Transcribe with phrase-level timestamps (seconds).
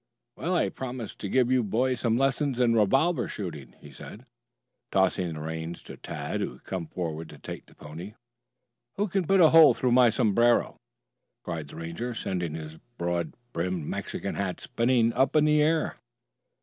[0.35, 4.25] "Well, I promised to give you boys some lessons in revolver shooting," he said,
[4.91, 8.15] tossing the reins to Tad who had come forward to take the pony.
[8.95, 10.77] "Who can put a hole through my sombrero?"
[11.43, 15.97] cried the Ranger sending his broad brimmed Mexican hat spinning up into the air.